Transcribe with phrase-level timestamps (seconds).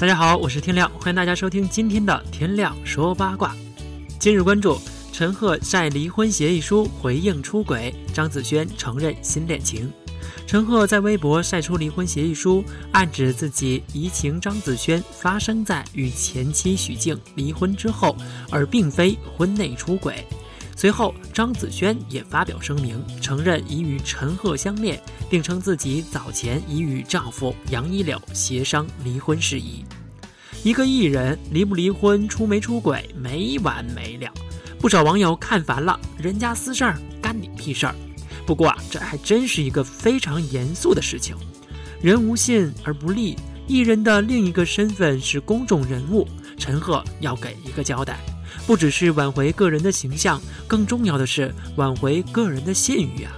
[0.00, 3.54] 大家好，我是天亮，欢迎大家收听今天的天亮说八卦。
[4.18, 4.80] 今日关注
[5.12, 9.92] 陈赫晒离婚协议书回应出轨，张子萱承认新恋情。
[10.46, 18.16] 陈赫在微博晒出离婚协议书，暗指自己移情张子萱发生在与前妻许静离婚之后，
[18.50, 20.26] 而并非婚内出轨。
[20.80, 29.84] 随后，张子萱也发表声明，承认已与陈赫相恋，并称自己早前已与丈夫杨一柳协商离婚事宜。
[30.62, 34.32] 一个艺人离不离婚、出没出轨，没完没了。
[34.78, 37.94] 不少网友看烦了，人家私事儿干你屁事儿。
[38.46, 41.36] 不过啊，这还真是一个非常严肃的事情。
[42.00, 48.18] 人无信而不立，艺人的另一个身份是公众人物，陈赫要给一个交代。
[48.66, 53.32] 不只是挽回个人的形象，更重要的是挽回个人的信誉啊！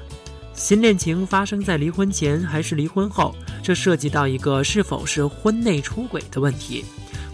[0.54, 6.84] 新恋情发生在离婚前还是离婚后，这涉及到一个是否是婚内出轨的问题。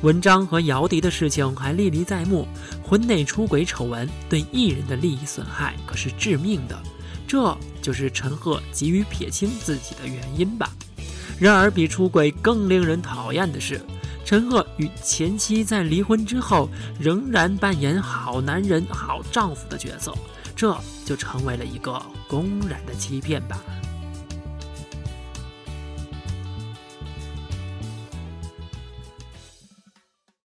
[0.03, 2.47] 文章和姚笛的事情还历历在目，
[2.85, 6.81] 婚内出轨丑闻对艺人的利益损害可是致命的，
[7.27, 10.71] 这就是陈赫急于撇清自己的原因吧。
[11.39, 13.81] 然而，比出轨更令人讨厌的是。
[14.29, 16.69] 陈赫与前妻在离婚之后，
[17.01, 20.15] 仍然扮演好男人、好丈夫的角色，
[20.55, 21.99] 这就成为了一个
[22.29, 23.59] 公然的欺骗吧。